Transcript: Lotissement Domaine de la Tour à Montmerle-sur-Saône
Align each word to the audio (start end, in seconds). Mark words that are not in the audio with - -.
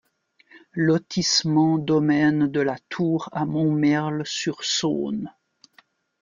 Lotissement 0.73 1.77
Domaine 1.77 2.47
de 2.47 2.59
la 2.59 2.75
Tour 2.89 3.29
à 3.33 3.45
Montmerle-sur-Saône 3.45 5.31